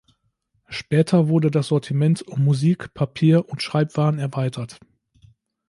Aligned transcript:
Später 0.67 1.27
wurde 1.27 1.51
das 1.51 1.67
Sortiment 1.67 2.23
um 2.23 2.43
Musik-, 2.43 2.91
Papier- 2.95 3.47
und 3.47 3.61
Schreibwaren 3.61 4.17
erweitert. 4.17 4.79